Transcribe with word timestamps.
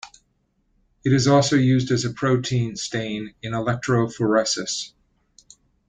It 1.05 1.13
is 1.13 1.27
also 1.27 1.55
used 1.55 1.91
as 1.91 2.05
a 2.05 2.11
protein 2.11 2.75
stain 2.75 3.35
in 3.43 3.51
electrophoresis. 3.53 4.93